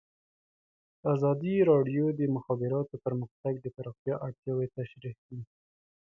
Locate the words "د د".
2.13-2.21